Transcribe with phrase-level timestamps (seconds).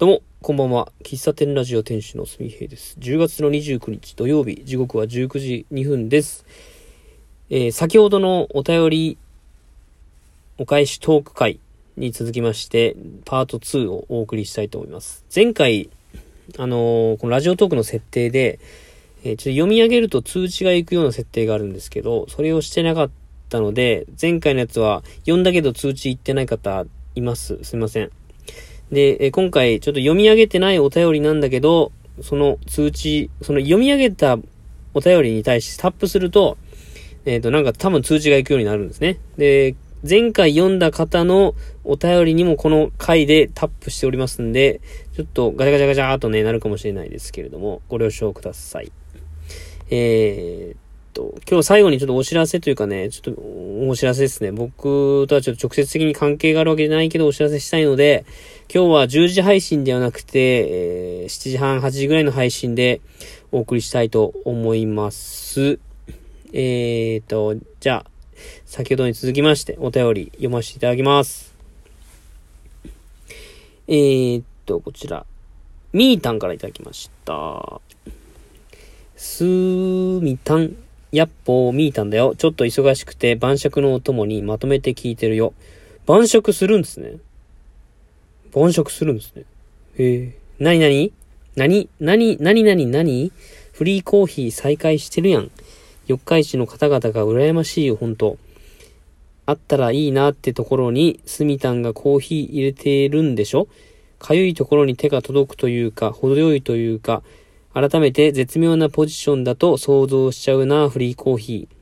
[0.00, 0.90] どうも、こんばんは。
[1.04, 2.96] 喫茶店ラジオ店主のすみへいです。
[3.00, 6.46] 10月の29日土曜日、時刻は19時2分です。
[7.50, 9.18] えー先ほどのお便り、
[10.56, 11.60] お返しトーク会
[11.98, 15.22] に続きまして、パート2をお送りしたいと思います。
[15.36, 15.90] 前回、
[16.56, 18.58] あのーこのラジオトークの設定で、
[19.22, 23.10] えーちょっと読み上げると通知が行くような設定があるんですけど、それをしてなかっ
[23.50, 27.58] たので、前回のやつは読んだけど通知行ってない方います。
[27.64, 28.10] すいません。
[28.90, 31.92] で、え今回ちょっと読み上げてないお便りなんだけど、
[32.22, 34.38] その通知、その読み上げた
[34.94, 36.58] お便りに対してタップすると、
[37.24, 39.18] えっ、と、なんか多分通知が行くようになるんですね。
[39.36, 39.76] で、
[40.08, 44.80] 前回読んだ方のお便りにもこの回でタップしておりますんで、
[45.14, 48.90] ちょっとガチャガチャガチャーとね、なるかもしれないですけれども、ご了承ください。
[49.90, 53.40] えーと、今日最後にちょっとお知らせというかね、ちょっと
[53.88, 54.52] お知らせですね。
[54.52, 58.24] 僕とはちょっと直接的に関係があるわけじゃないけどお知らせしたいので、
[58.72, 63.00] 今日は10時配信ではなくて、えー7時半、8時ぐらいの配信で
[63.52, 65.78] お送りしたいと思います。
[66.52, 68.10] えーと、じゃあ、
[68.64, 71.54] 先ほどに続きましてお便り読ませていただきます。
[73.86, 75.26] えーと、こちら、
[75.92, 77.80] みーたんからいただきました。
[79.16, 80.76] すーみたん。
[81.12, 82.34] やっぽーみーたんだよ。
[82.36, 85.52] ちょっと忙しくて晩酌のお供にまとめて聞いてるよ。
[86.06, 87.14] 晩酌するんですね。
[88.52, 89.44] 晩酌するんですね。
[89.98, 90.36] へえ。
[90.58, 91.12] なになに
[91.56, 93.32] なになになになになに
[93.72, 95.50] フリーコーヒー再開してるやん。
[96.06, 98.38] 四日市の方々が羨ましいよ、ほんと。
[99.46, 103.68] あったらいいなってところに、スミタンがコーヒー入れてるんでしょ？
[104.18, 107.22] かゆいところに手が届くというか、程よいというか、
[107.72, 111.80] 改めて絶妙なポジションだと想像しちゃうな、フリーコーヒー。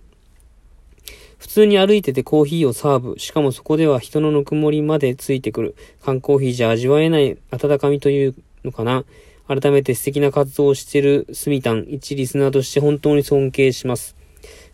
[1.38, 3.18] 普通に歩いててコーヒーをサーブ。
[3.18, 5.76] しかもそこでは人のぬくもりまでついてくる。
[6.04, 9.04] 缶コーヒーじゃ味わえない温かみというのかな。
[9.46, 14.17] 改めて素敵な活動をしているスミタン、一リスナーとして本当に尊敬します。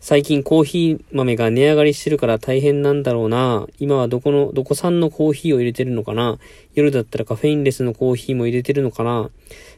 [0.06, 3.66] 最近コーヒー豆が値上がりしてるから大変なんだろうな。
[3.78, 6.38] 今はどこの、どこ産のコーヒーを入れてるのかな。
[6.74, 9.30] 夜だったらカフェインレスのコーヒーも入れてるのかな。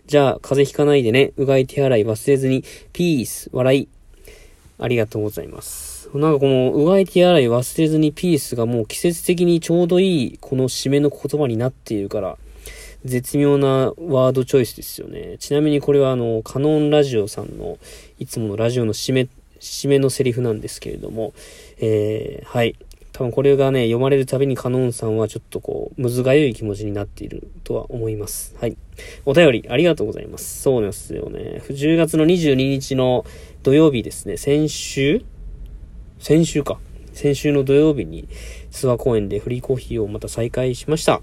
[0.08, 1.30] じゃあ、風邪ひかないでね。
[1.36, 2.64] うがい手洗い忘れずに。
[2.92, 3.88] ピース、笑い。
[4.80, 6.10] ありがとうございます。
[6.12, 12.36] なんかこの、うがい手洗い忘れずにピースがもう季節的にちょうどいい、この締めの言葉になっているから、
[13.04, 15.36] 絶妙なワードチョイスですよね。
[15.38, 17.78] ちなみにこれはあの、カノンラジオさんの、
[18.18, 19.28] いつものラジオの締め、
[19.60, 21.34] 締めのセリフなんですけれども、
[21.78, 22.76] えー、はい。
[23.12, 28.54] 多分これがね、読まれるたびにカノンさんはちょっとこう、むずがゆい気持ちになっているとは思います。
[28.60, 28.76] はい。
[29.24, 30.60] お便りありがとうございます。
[30.60, 31.62] そうなんですよね。
[31.68, 33.24] 10月の22日の
[33.62, 35.24] 土曜日ですね、先週？
[36.18, 36.78] 先週か。
[37.14, 38.28] 先週の土曜日に
[38.70, 41.22] 諏訪公園でフリーコーヒーをまた再開しました。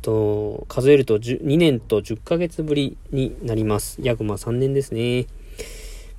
[0.00, 3.98] と、数えると2年と10ヶ月ぶりになります。
[4.00, 5.26] 約まあ3年ですね。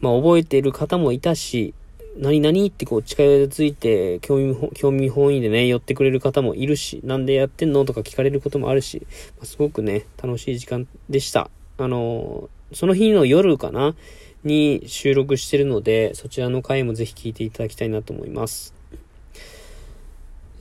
[0.03, 1.73] まあ覚えている方もいたし、
[2.17, 9.07] 何々ってこう近寄りついて興味興味本位でね寄ってくれる方もいるしなんでやってんのとか聞かれることもあるし、
[9.39, 11.49] ますごくね楽しい時間でした。
[11.77, 13.95] あのその日の夜かな
[14.43, 18.73] に収録してるのでそちらの回もぜひ聞いていただきたいなと思います。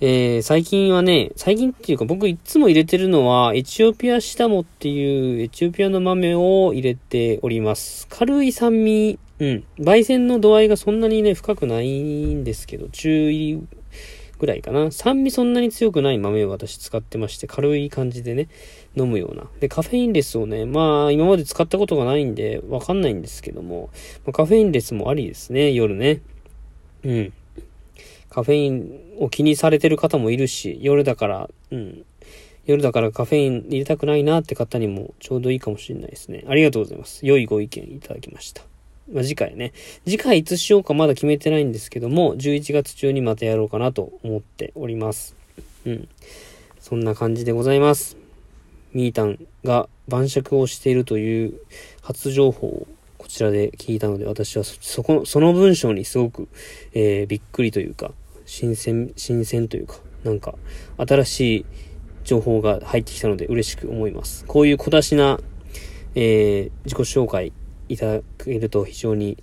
[0.04, 8.08] えー、最近はね、最近っていうか僕いつも入れてるのは、エチオピアシダモっていうエチオピアの豆を入れております。
[8.10, 9.64] 軽い酸味、うん。
[9.78, 13.68] 焙煎の度合いがそんなにね、深くないんですけど、中入り
[14.40, 14.90] ぐらいかな。
[14.90, 18.48] 酸味そんなに強くない豆を私使ってまして、軽い感じでね、
[18.96, 19.44] 飲むような。
[19.60, 23.90] で、カフェインレスをね、まあ、今まで使ったことがないんで、わかんないんですけども、
[24.26, 26.22] まあカフェインレスもありですね、夜ね。
[27.04, 27.32] うん。
[28.32, 32.04] カフェインを気にされてる方もいるし、夜だから、うん。
[32.64, 36.44] 夜だからカフェイン入れたくないなって方にもちょうどいいかもしれないですね。
[36.48, 37.26] ありがとうございます。
[37.26, 38.62] 良いご意見いただきました。
[39.12, 39.74] まあ、次回ね。
[40.06, 45.34] 次回いつしようかまだ決めてないんですけども、11月中にまたやろうかなと思っております。
[45.84, 46.08] うん。
[46.80, 48.16] そんな感じでございます。
[48.94, 51.60] みーたんが晩酌をしているという
[52.00, 52.86] 初情報を
[53.18, 56.48] こちらで聞いたので、私はそ、そこ、その文章にすごく、
[56.92, 58.12] えーびっくりというか、
[58.52, 60.56] 新鮮、新鮮というか、なんか、
[60.98, 61.66] 新しい
[62.22, 64.44] 情報が入ってきたので嬉しく思います。
[64.44, 65.40] こういう小出しな、
[66.14, 67.54] えー自己紹介
[67.88, 69.42] いただけると非常に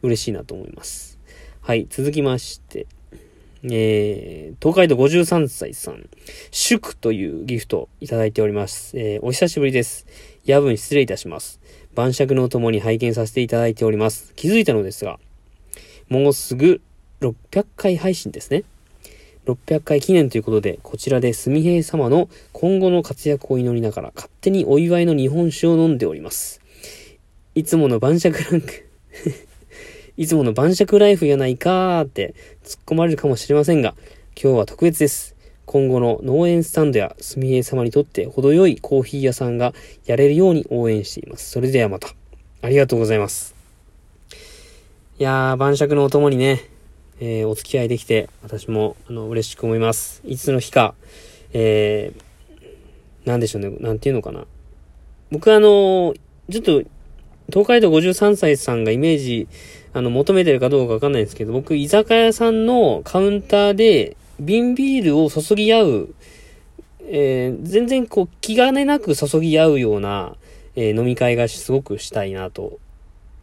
[0.00, 1.18] 嬉しいなと思います。
[1.60, 2.86] はい、続きまして、
[3.64, 6.08] えー、東海道53歳さん、
[6.50, 8.98] 祝というギフトいただいております。
[8.98, 10.06] えーお久しぶりです。
[10.46, 11.60] 夜分失礼いたします。
[11.94, 14.32] 晩酌のともに拝見させていただいております。
[14.34, 15.20] 気づいたのですが、
[16.08, 16.80] もうすぐ
[17.20, 18.64] 600回配信ですね。
[19.46, 26.60] 600回記念ということで、こちらで純平様の今後の活躍を祈りながら勝手にお祝いの日本酒を飲んでおります。
[27.54, 28.86] いつもの晩酌ランク
[30.16, 32.34] いつもの晩酌ライフやないかーって
[32.64, 33.94] 突っ込まれるかもしれませんが、
[34.40, 35.34] 今日は特別です。
[35.64, 39.74] 今後の農園スタンドやすみえ様にとって程よいコーヒー屋さんが
[40.06, 41.50] やれるように応援しています。
[41.50, 42.08] それではまた。
[42.60, 43.54] ありがとうございます。
[45.18, 46.68] いやー、晩酌のお供にね、
[47.20, 50.22] えー、お付き合いできて、私も、あの、嬉しく思います。
[50.24, 50.94] いつの日か、
[51.52, 54.44] えー、なんでしょうね、なんていうのかな。
[55.30, 56.14] 僕あの、
[56.50, 56.82] ちょっと、
[57.50, 59.48] 東海道53歳さんがイメージ、
[59.92, 66.14] あの、求めてるかどうかわかんないんですけど、僕、居酒屋さんのカウンターで、瓶ビールを注ぎ合う、
[67.10, 70.36] えー、全然こう、気兼ねなく注ぎ合うような、
[70.76, 72.78] えー、飲み会がすごくしたいなと、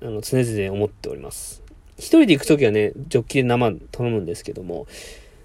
[0.02, 1.65] あの、常々思っております。
[1.98, 4.88] 一人で行くときはね、ジョッキで生頼むんですけども、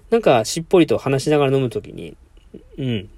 [0.09, 2.15] なんかしっぽりと話しながら飲むときに、
[2.77, 3.09] うん、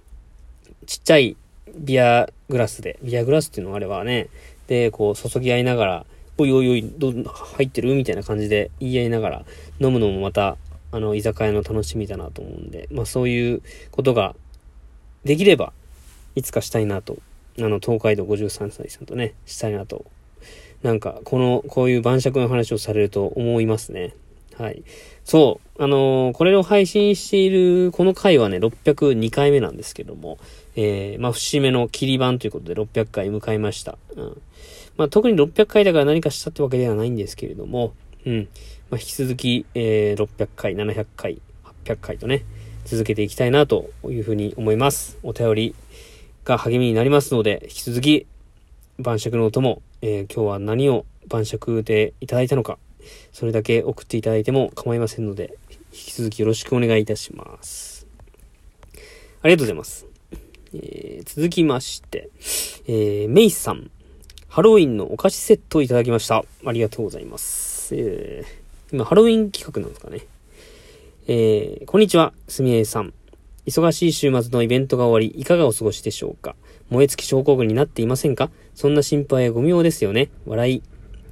[0.85, 1.35] ちっちゃい
[1.75, 4.27] ビアグラスで、ビアグラスっていうのがあればね、
[4.67, 6.05] で、こう注ぎ合いながら、
[6.37, 7.95] おいおいおい、ど入ってる？
[7.95, 9.45] みたいな感じで言い合いながら
[9.79, 10.57] 飲むのもまた、
[10.91, 14.35] あの、居酒屋の楽しみだなと思うんで、まあそういうことが
[15.25, 15.73] できれば、
[16.35, 17.17] いつかしたいなと、
[17.59, 20.05] あの、東海道53歳さんとね、したいなと
[20.83, 24.13] なんか、この、こういう晩酌の話をされると思いますね。
[24.57, 24.83] はい。
[25.23, 25.83] そう。
[25.83, 30.37] あのー、これを配信している、この回はね、602回目なんですけども、
[30.75, 33.97] えー、まあ、節目の切り版ということで600回迎えました。
[34.15, 34.41] うん。
[34.97, 37.93] まあ、特に600回だから何かしたってわけではないんですけれども、
[38.25, 38.47] うん。
[38.91, 41.41] まあ、引き続き、えー、600回、700回、
[41.85, 42.43] 800回とね、
[42.85, 45.17] 続けていきたいなというふうに思います。
[45.23, 45.75] お便り
[46.43, 48.27] が励みになりますので、引き続き、
[48.99, 52.77] 晩酌のお供、えー、今日は何を晩酌でいただいたのか、
[53.31, 58.05] それだけ送っていただいても構いませんので、引き続きよろしくお願いいたします。
[59.41, 60.05] ありがとうございます。
[60.73, 62.29] えー、続きまして、
[62.85, 63.89] えー、メイさん、
[64.49, 66.43] ハロウィンのお菓子セットをいただきました。
[66.65, 67.95] ありがとうございます。
[67.95, 70.27] えー、今、ハロウィン企画なんですかね。
[71.27, 73.13] えー、こんにちは、すみえさん。
[73.65, 76.57] 忙しい週末のイベントが終わり、いかがお過ごしでしょうか
[76.89, 78.49] 燃え尽き症候群になっていませんか？
[78.75, 80.29] そんな心配はご妙ですよね。
[80.45, 80.83] 笑い。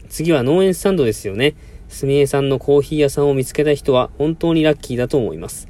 [0.09, 1.55] 次は農園スタンドですよね。
[1.87, 5.67] すみえさんのコーヒー屋さんを見つけた人は本当にラッキーだと思います。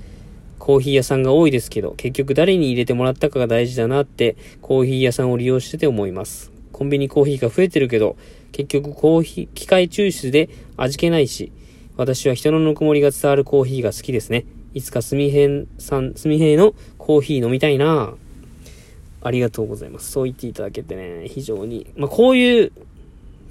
[0.60, 6.52] コーヒー屋さんが多いですけど、結局誰に入れてもらったかが大事だなって、コーヒー屋さんを利用してて思います。
[6.72, 8.16] コンビニコーヒーが増えてるけど、
[8.52, 11.52] 結局コーヒー、機械抽出で味気ないし、
[11.98, 14.46] 私は人のぬくもりが伝わるコーヒーが好きですね。
[14.74, 18.14] いつかすみへんさん、すみへいのコーヒー飲みたいな
[19.24, 20.12] ありがとうございます。
[20.12, 22.72] そう言っていただけてね、非常に、まあ、こういう、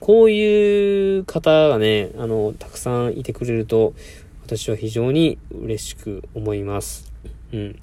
[0.00, 3.94] こういう方がね、あの、たくさんいてくれると、
[4.44, 7.12] 私は非常に嬉しく思います。
[7.52, 7.78] うん。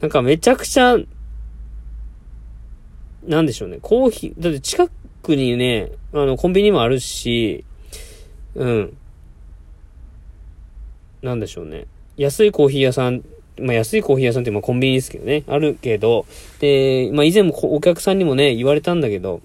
[0.00, 0.96] なんかめちゃくちゃ、
[3.24, 4.88] なんでしょうね、コーヒー、だって近
[5.22, 7.64] くにね、あの、コンビニもあるし、
[8.56, 8.96] うん。
[11.22, 11.86] なんでしょうね。
[12.16, 13.22] 安いコーヒー屋さん
[13.60, 16.26] まあ安いコーヒー屋さんってまコンビニですけどね、あるけど、
[16.60, 19.40] で、まあ以前もお客さんにもね、言われたんだけど、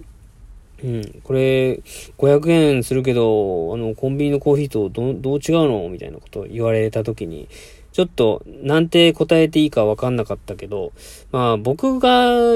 [0.83, 1.81] うん、これ、
[2.17, 7.47] 500円するけど、あの、コンビニのコーヒーとどどう違うのみたいなことを言われた時に、
[7.93, 10.91] ちょっと、なんて答えていいかわかんなかったけど、
[11.31, 12.55] まあ僕が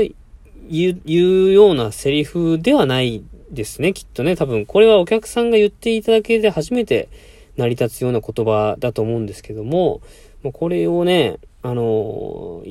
[0.70, 4.36] 言う、言うようなセリフではないですね、きっとね。
[4.36, 7.10] 多分、これはお客さんが言っていただけで初めて
[7.58, 10.02] 成り立つような言葉だと思うんですけども、
[10.44, 12.64] もうこれをね、あの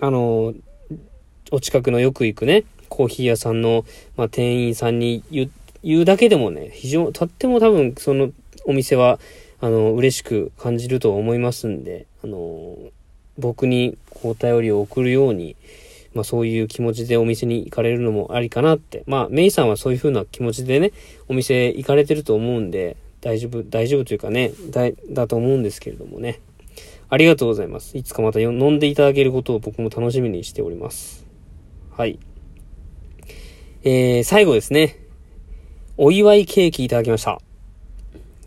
[0.00, 0.54] あの
[1.50, 3.84] お近くのよく行くね、コーヒー屋さんの、
[4.16, 8.30] まあ、店員さんに言うだけでもね、非常、とっても多分その
[8.64, 9.18] お店は、
[9.60, 12.76] あの、嬉しく感じると思いますんで、あの
[13.38, 15.56] 僕にお便りを送るように、
[16.14, 19.02] まあそういう気持ちでお店に行かれるのもありかなって。
[19.06, 20.92] まあメイさんはそういう風な気持ちでね、
[21.28, 26.40] お店行かれてると思うんで、大丈夫、大丈夫というかね、だ、だと思うんですけれどもね。
[27.10, 27.98] ありがとうございます。
[27.98, 31.26] いつかまた飲んでいただけることを僕も楽しみにしております。
[31.90, 32.20] はい。
[33.82, 34.96] えー、最後ですね。
[35.96, 37.40] お祝いケーキいただきました。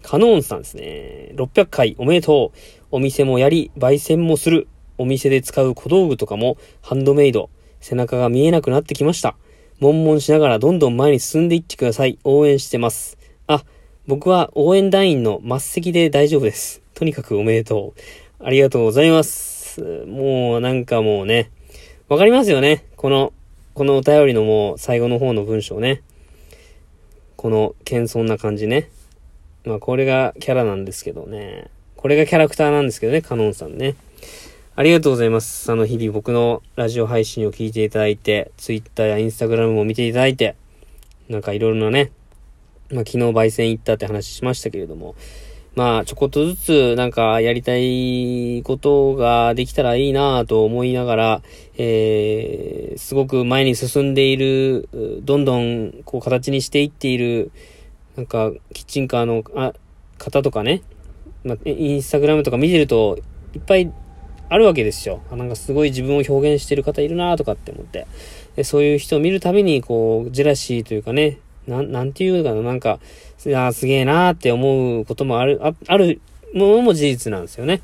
[0.02, 1.34] カノーンさんですね。
[1.36, 2.58] 600回おめでとう。
[2.90, 4.70] お店もやり、焙煎もする。
[4.98, 7.50] お店で使う小道具とかもハンドメイド。
[7.82, 9.36] 背中が見えなくなってきました。
[9.82, 12.18] 悶々しながらどんどん前に進んでいってください。
[12.24, 13.18] 応援してます。
[13.48, 13.66] あ、
[14.08, 16.82] 僕は応援団員の末席で大丈夫です。
[16.94, 18.00] とにかくおめでとう。
[18.46, 19.80] ありがとうございます。
[20.06, 21.50] もうなんかもうね、
[22.10, 22.84] わかりますよね。
[22.98, 23.32] この、
[23.74, 26.02] このお便りのもう最後の方の文章ね。
[27.38, 28.90] この謙遜な感じね。
[29.64, 31.70] まあこれがキャラなんですけどね。
[31.96, 33.96] これがキャラクターなんですけどね、カノンさんね。
[34.76, 35.72] ありがとうございます。
[35.72, 40.58] あの、日々僕のラジオ配信を聞いていただいて、Twitter や Instagram も見ていただいて、
[41.30, 42.12] なんかいろいろなね、
[42.92, 45.16] まあ、昨日焙煎行ったって話しましたけれども、
[45.76, 51.42] まあ、ちょこっとずつ、なんか、やりたいことができたらいいなと思いながら、
[51.78, 54.88] えー、すごく前に進んでいる、
[55.24, 57.52] どんどん、こう、形にしていっている、
[58.16, 59.74] なんか、キッチンカーの、あ、
[60.20, 60.84] 方とかね、
[61.44, 63.18] まあ、インスタグラムとか見てると、
[63.56, 63.92] いっぱい
[64.50, 65.22] あるわけですよ。
[65.32, 68.06] なんかすごい自分を表現してる方いるなとかって思って。
[68.64, 73.00] そういう人を見るたびに、こう、ジェラシーというかね、なん、なんていうかな、なんか、
[73.46, 76.22] いや、すげえなーって思うこともある、あある
[76.54, 77.82] ものも事実なんですよね。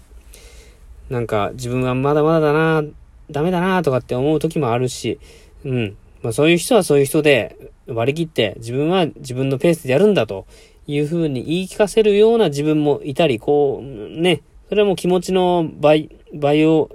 [1.09, 2.91] なんか、自分はまだまだだなー、
[3.31, 5.19] ダメだなーとかって思う時もあるし、
[5.65, 5.97] うん。
[6.21, 10.45] まあそういう人はそういう人で割り切って自分は自分のペースでやるんだと
[10.87, 16.89] いうふうに言い聞かせるような自分もいたり、こう、ね、それはもう気持ちの倍、倍を、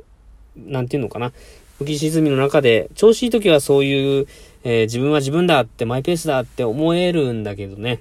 [0.56, 1.32] なんていうのかな。
[1.80, 4.26] 浮き沈みの中で、調子いい時はそういう、
[4.64, 8.00] えー、自分は自分だってマイペースだって思えるんだけどね。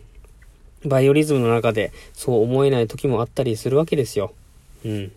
[0.86, 4.34] バイオリズムの中でそう思えない時もあったりするわけですよ。
[4.86, 5.12] うん。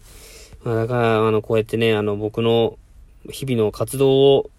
[0.65, 2.77] まあ、だから、あの、こうやってね、あの、僕の
[3.31, 4.51] 日々の活動を、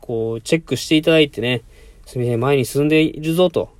[0.00, 1.62] こう、チェックしていただいてね、
[2.06, 3.70] すみません、前に進んでいるぞと、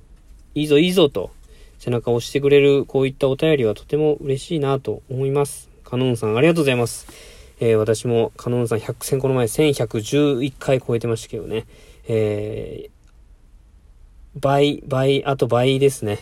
[0.55, 1.31] いいぞいいぞと、
[1.79, 5.69] 背中を押してくれる、こういったお便りはとても嬉しいなと思います。
[5.83, 7.07] カノンさん、ありがとうございます。
[7.59, 11.65] えー、私もカノンさん100戦この前1111回超えてましたけどね、
[12.07, 16.19] えー、倍、倍、あと倍ですね。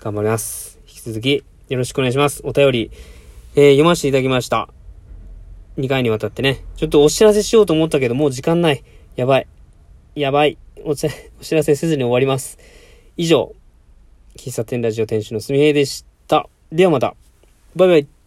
[0.00, 0.78] 頑張ります。
[0.86, 2.40] 引き続きよろしくお願いします。
[2.44, 2.90] お便り、
[3.56, 4.68] えー、読ませていただきました。
[5.76, 6.64] 2回にわたってね。
[6.76, 8.84] ちょっとお知らせしようと思ったけど、もう時間ない。
[9.16, 9.46] やばい。
[10.14, 10.58] やばい。
[10.84, 11.08] お知
[11.54, 12.58] らせせずに終わります。
[13.16, 13.54] 以上、
[14.36, 16.48] 喫茶店ラジオ店主のすみへいでした。
[16.70, 17.14] ではまた。
[17.76, 18.17] バイバイ。